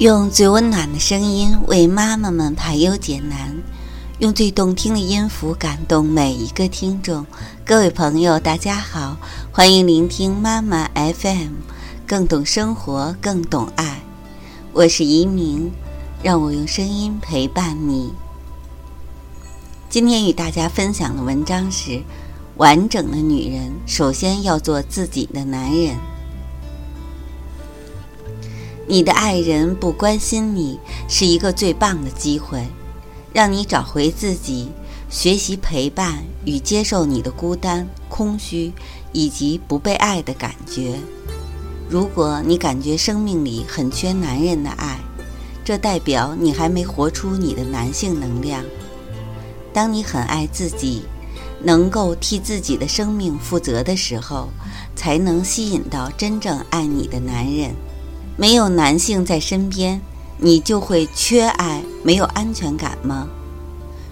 [0.00, 3.54] 用最温暖的声音为妈妈们排忧解难，
[4.18, 7.26] 用最动听的音符感动每一个听众。
[7.66, 9.18] 各位朋友，大家好，
[9.52, 11.50] 欢迎聆听妈妈 FM，
[12.06, 14.00] 更懂生活，更懂爱。
[14.72, 15.70] 我是移民，
[16.22, 18.14] 让我用声音陪伴你。
[19.90, 22.00] 今天与大家分享的文章是：
[22.56, 25.94] 完整的女人首先要做自己的男人。
[28.90, 30.76] 你的爱人不关心你，
[31.06, 32.66] 是一个最棒的机会，
[33.32, 34.70] 让你找回自己，
[35.08, 38.72] 学习陪伴与接受你的孤单、空虚
[39.12, 40.98] 以及不被爱的感觉。
[41.88, 44.98] 如果你感觉生命里很缺男人的爱，
[45.64, 48.64] 这代表你还没活出你的男性能量。
[49.72, 51.02] 当你很爱自己，
[51.62, 54.48] 能够替自己的生命负责的时候，
[54.96, 57.72] 才能吸引到真正爱你的男人。
[58.40, 60.00] 没有男性在身边，
[60.38, 63.28] 你就会缺爱、没有安全感吗？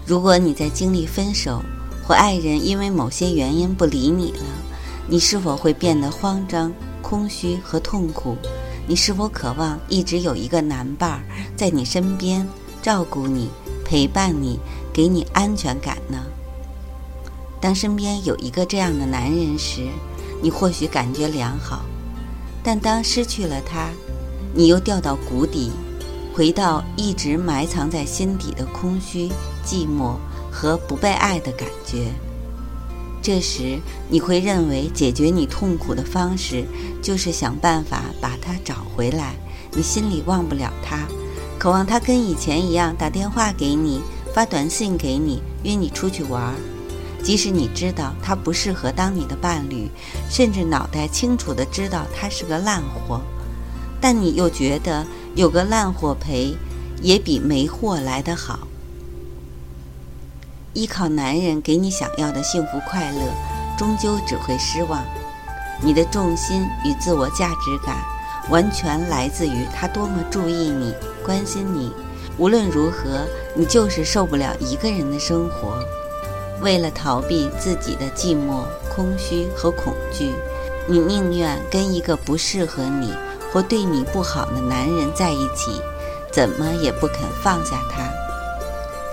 [0.05, 1.63] 如果你在经历分手，
[2.07, 4.45] 或爱人因为某些原因不理你了，
[5.09, 8.37] 你是否会变得慌张、空虚和痛苦？
[8.87, 11.23] 你是否渴望一直有一个男伴儿
[11.57, 12.47] 在你身边，
[12.83, 13.49] 照顾你、
[13.83, 14.61] 陪伴你、
[14.93, 16.19] 给你安全感呢？
[17.63, 19.89] 当身边有一个这样的男人时，
[20.43, 21.81] 你或许感觉良好，
[22.63, 23.89] 但当失去了他，
[24.55, 25.71] 你又掉到谷底，
[26.35, 29.29] 回到一直埋藏在心底的空虚、
[29.65, 30.17] 寂寞
[30.51, 32.13] 和不被爱的感觉。
[33.21, 36.65] 这时，你会认为解决你痛苦的方式
[37.03, 39.35] 就是想办法把他找回来。
[39.73, 41.07] 你心里忘不了他，
[41.59, 44.01] 渴望他跟以前一样打电话给你、
[44.33, 46.55] 发短信给你、约你出去玩。
[47.23, 49.91] 即使你知道他不适合当你的伴侣，
[50.31, 53.21] 甚至脑袋清楚地知道他是个烂货。
[54.01, 56.57] 但你又觉得有个烂货陪，
[57.03, 58.61] 也比没货来得好。
[60.75, 63.21] 依靠男人给你想要的幸福快乐，
[63.77, 65.03] 终究只会失望。
[65.83, 67.97] 你的重心与自我价值感，
[68.51, 70.95] 完全来自于他多么注意你、
[71.25, 71.93] 关心你。
[72.37, 73.27] 无论如何，
[73.57, 75.83] 你就是受不了一个人的生活。
[76.61, 78.65] 为了逃避自己的寂寞、
[78.95, 80.33] 空虚和恐惧，
[80.89, 83.13] 你宁愿跟一个不适合你。
[83.53, 85.81] 或对你不好的男人在一起，
[86.31, 88.03] 怎么也不肯放下他。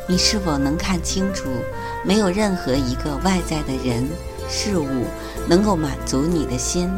[0.08, 1.46] 你是否能看清楚，
[2.04, 4.08] 没有任何一个外在的人
[4.48, 5.06] 事物
[5.48, 6.92] 能够满足你的心？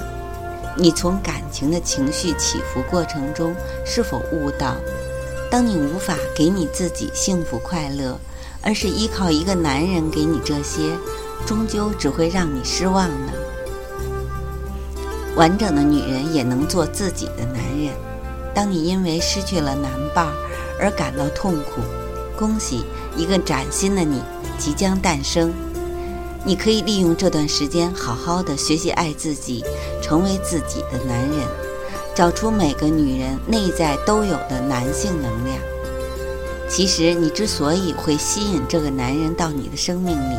[0.76, 3.56] 你从感情的情绪起伏过程中
[3.86, 4.76] 是否悟到，
[5.50, 8.20] 当你无法给你自己幸福快乐，
[8.62, 10.92] 而是依靠一个男人给你这些，
[11.46, 13.32] 终究只会让你失望呢？
[15.38, 17.94] 完整的女人也能做自己的男人。
[18.56, 20.28] 当你因为失去了男伴
[20.80, 21.82] 而感到痛苦，
[22.36, 22.84] 恭喜
[23.16, 24.20] 一个崭新的你
[24.58, 25.54] 即将诞生。
[26.44, 29.64] 你可以利用这段时间好好的学习爱自己，
[30.02, 31.48] 成为自己的男人，
[32.16, 35.56] 找出每个女人内在都有的男性能量。
[36.68, 40.36] 其实你之所以会吸引这个男人到你的生命里，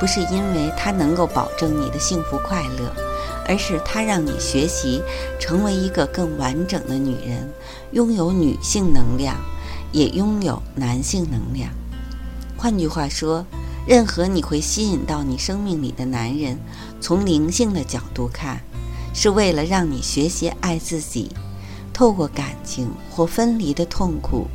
[0.00, 3.13] 不是因为他能够保证你的幸福快乐。
[3.46, 5.02] 而是他让你学习
[5.38, 7.48] 成为一个更完整的女人，
[7.92, 9.36] 拥有女性能量，
[9.92, 11.70] 也拥有男性能量。
[12.56, 13.44] 换句话说，
[13.86, 16.58] 任何你会吸引到你生命里的男人，
[17.00, 18.60] 从灵性的角度看，
[19.12, 21.30] 是为了让你学习爱自己，
[21.92, 24.46] 透过感情或分离的痛苦，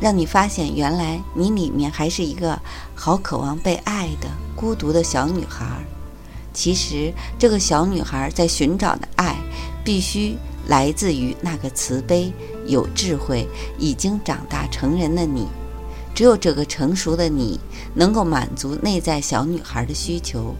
[0.00, 2.58] 让你发现原来你里面还是一个
[2.94, 5.84] 好渴望被爱的孤独的小女孩。
[6.52, 9.36] 其实，这个小女孩在寻找的爱，
[9.84, 10.36] 必须
[10.68, 12.32] 来自于那个慈悲、
[12.66, 13.48] 有智慧、
[13.78, 15.46] 已经长大成人的你。
[16.14, 17.58] 只有这个成熟的你，
[17.94, 20.54] 能够满足内在小女孩的需求。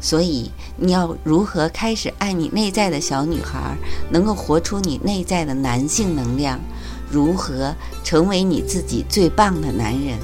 [0.00, 3.76] 所以，你要如何开始爱你内在的小女孩，
[4.10, 6.58] 能够活出你内在的男性能量？
[7.10, 10.18] 如何成为你自己最棒的男人？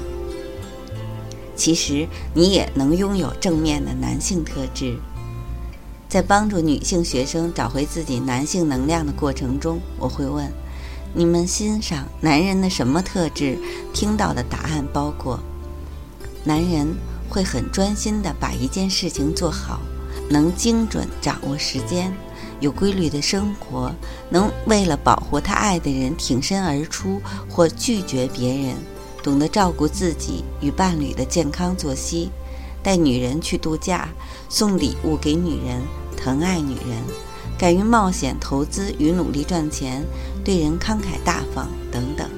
[1.54, 4.98] 其实你也能拥有正面的男性特质。
[6.08, 10.52] 在帮助女性学生找回自己男性能量的过程中，我会问：
[11.14, 13.58] 你们欣赏男人的什么特质？
[13.94, 15.40] 听到的答案包括：
[16.44, 16.94] 男人
[17.30, 19.80] 会很专心地把一件事情做好，
[20.28, 22.12] 能精准掌握时间，
[22.60, 23.90] 有规律的生活，
[24.28, 28.76] 能为了保护他爱的人挺身而出或拒绝别人。
[29.22, 32.30] 懂得照顾自己与伴侣的健康作息，
[32.82, 34.08] 带女人去度假，
[34.48, 35.80] 送礼物给女人，
[36.16, 37.02] 疼爱女人，
[37.56, 40.04] 敢于冒险投资与努力赚钱，
[40.44, 42.28] 对人慷慨大方等等。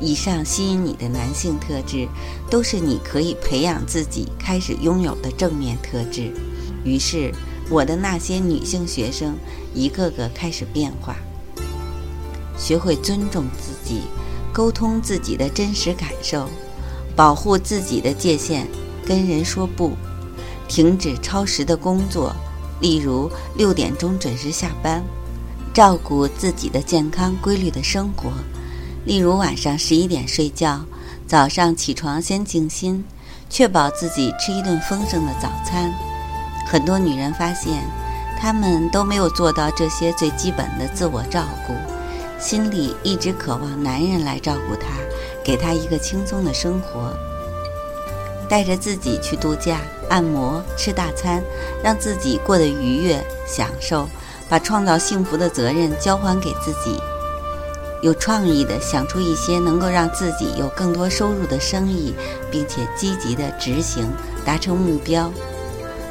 [0.00, 2.08] 以上吸引你的男性特质，
[2.50, 6.32] 都是你可以培养自己开始拥有的正面特质。
[6.84, 7.30] 于是，
[7.70, 9.36] 我的那些女性学生
[9.74, 11.14] 一个个开始变化，
[12.58, 14.00] 学会尊重自己，
[14.52, 16.48] 沟通自己的真实感受，
[17.16, 18.66] 保护自己的界限，
[19.06, 19.92] 跟人说不，
[20.68, 22.34] 停止超时的工作，
[22.80, 25.02] 例如六点钟准时下班，
[25.72, 28.30] 照顾自己的健康规律的生活。
[29.04, 30.84] 例如晚上十一点睡觉，
[31.26, 33.04] 早上起床先静心，
[33.48, 35.92] 确保自己吃一顿丰盛的早餐。
[36.66, 37.82] 很多女人发现，
[38.38, 41.72] 她们都没有做到这些最基本的自我照顾，
[42.42, 44.88] 心里一直渴望男人来照顾她，
[45.44, 47.16] 给她一个轻松的生活，
[48.48, 49.78] 带着自己去度假、
[50.10, 51.40] 按摩、吃大餐，
[51.84, 54.08] 让自己过得愉悦、享受，
[54.48, 56.98] 把创造幸福的责任交还给自己。
[58.02, 62.12] 有创意的想出一些能够让自己有更多收入的生意，
[62.50, 64.10] 并且积极的执行，
[64.44, 65.32] 达成目标。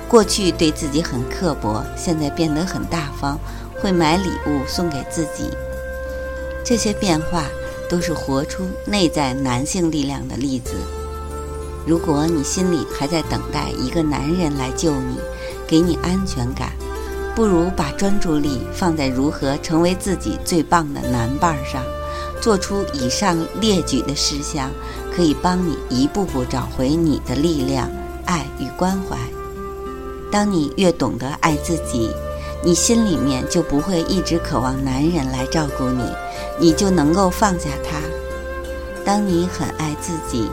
[0.07, 3.37] 过去对自己很刻薄，现在变得很大方，
[3.81, 5.49] 会买礼物送给自己。
[6.71, 7.49] 这些变化
[7.89, 10.71] 都是活出内在男性力量的例子。
[11.85, 15.17] 如果你心里还在等待一个男人来救你，
[15.67, 16.71] 给你安全感。
[17.35, 21.83] 不如把专注力放在如何成为自己最棒的男伴上，
[22.41, 24.71] 做出以上列举的事项，
[25.13, 27.91] 可以帮你一步步找回你的力量、
[28.23, 29.17] 爱与关怀。
[30.31, 32.09] 当你越懂得爱自己，
[32.63, 36.03] 你心里面就不会一直渴望男人来照顾你，
[36.59, 37.99] 你就能够放下他。
[39.03, 40.47] 当你很爱自己，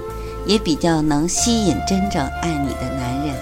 [0.47, 3.37] 也比较能吸引真正爱你的男人。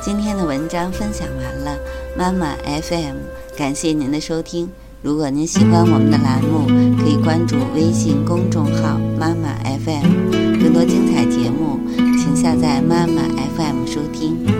[0.00, 1.78] 今天的文章分享完了，
[2.16, 3.16] 妈妈 FM，
[3.54, 4.70] 感谢您的收听。
[5.02, 6.66] 如果您喜欢我们的栏目，
[6.98, 9.54] 可以关注微信公众号妈妈
[9.84, 13.22] FM，更多精彩节目，请下载妈妈
[13.56, 14.59] FM 收听。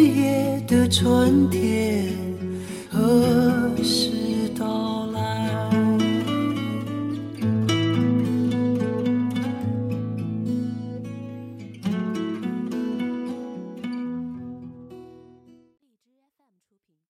[0.71, 2.10] 的春天？